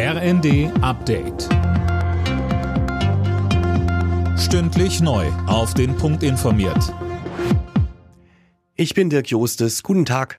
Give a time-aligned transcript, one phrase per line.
[0.00, 1.48] RND Update.
[4.38, 5.26] Stündlich neu.
[5.48, 6.94] Auf den Punkt informiert.
[8.76, 9.82] Ich bin Dirk Jostes.
[9.82, 10.38] Guten Tag.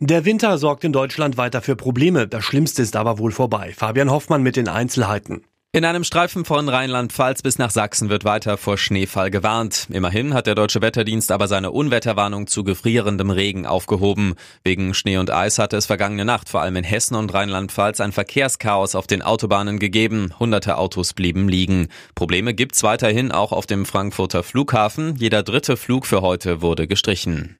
[0.00, 2.26] Der Winter sorgt in Deutschland weiter für Probleme.
[2.26, 3.74] Das Schlimmste ist aber wohl vorbei.
[3.76, 5.44] Fabian Hoffmann mit den Einzelheiten.
[5.74, 9.88] In einem Streifen von Rheinland-Pfalz bis nach Sachsen wird weiter vor Schneefall gewarnt.
[9.90, 14.34] Immerhin hat der Deutsche Wetterdienst aber seine Unwetterwarnung zu gefrierendem Regen aufgehoben.
[14.62, 18.12] Wegen Schnee und Eis hatte es vergangene Nacht vor allem in Hessen und Rheinland-Pfalz ein
[18.12, 20.32] Verkehrschaos auf den Autobahnen gegeben.
[20.38, 21.88] Hunderte Autos blieben liegen.
[22.14, 25.16] Probleme gibt's weiterhin auch auf dem Frankfurter Flughafen.
[25.16, 27.58] Jeder dritte Flug für heute wurde gestrichen.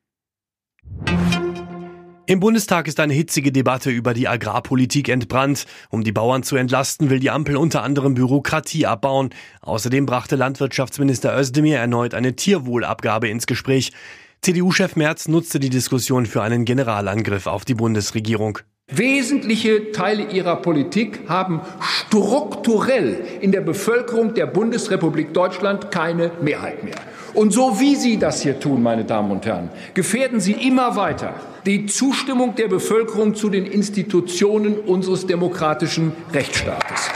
[2.26, 5.66] Im Bundestag ist eine hitzige Debatte über die Agrarpolitik entbrannt.
[5.90, 9.28] Um die Bauern zu entlasten, will die Ampel unter anderem Bürokratie abbauen.
[9.60, 13.92] Außerdem brachte Landwirtschaftsminister Özdemir erneut eine Tierwohlabgabe ins Gespräch.
[14.40, 18.58] CDU-Chef Merz nutzte die Diskussion für einen Generalangriff auf die Bundesregierung.
[18.96, 26.96] Wesentliche Teile ihrer Politik haben strukturell in der Bevölkerung der Bundesrepublik Deutschland keine Mehrheit mehr.
[27.32, 31.34] Und so wie Sie das hier tun, meine Damen und Herren, gefährden Sie immer weiter
[31.64, 37.08] die Zustimmung der Bevölkerung zu den Institutionen unseres demokratischen Rechtsstaates.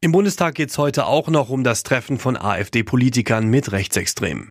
[0.00, 4.48] Im Bundestag geht es heute auch noch um das Treffen von AfD-Politikern mit Rechtsextremen.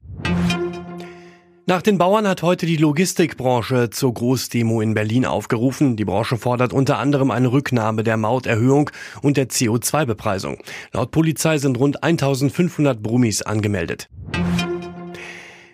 [1.70, 5.98] Nach den Bauern hat heute die Logistikbranche zur Großdemo in Berlin aufgerufen.
[5.98, 8.90] Die Branche fordert unter anderem eine Rücknahme der Mauterhöhung
[9.22, 10.60] und der CO2-Bepreisung.
[10.94, 14.08] Laut Polizei sind rund 1500 Brummis angemeldet.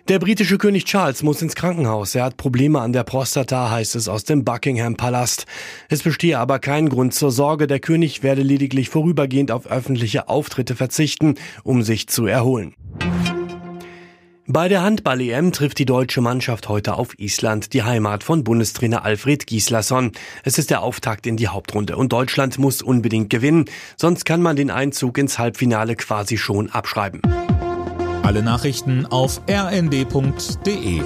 [0.08, 2.16] Der britische König Charles muss ins Krankenhaus.
[2.16, 5.46] Er hat Probleme an der Prostata, heißt es aus dem Buckingham Palast.
[5.88, 7.68] Es bestehe aber kein Grund zur Sorge.
[7.68, 12.74] Der König werde lediglich vorübergehend auf öffentliche Auftritte verzichten, um sich zu erholen.
[14.46, 19.46] Bei der Handball-EM trifft die deutsche Mannschaft heute auf Island, die Heimat von Bundestrainer Alfred
[19.46, 20.12] Gislason.
[20.42, 23.64] Es ist der Auftakt in die Hauptrunde und Deutschland muss unbedingt gewinnen,
[23.96, 27.22] sonst kann man den Einzug ins Halbfinale quasi schon abschreiben.
[28.22, 31.00] Alle Nachrichten auf rnd.de